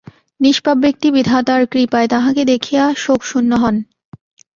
নিষ্পাপ 0.39 0.77
ব্যক্তি 0.77 1.07
বিধাতার 1.15 1.61
কৃপায় 1.71 2.07
তাঁহাকে 2.07 2.43
দেখিয়া 2.51 2.83
শোকশূন্য 3.03 3.51
হন। 3.55 3.75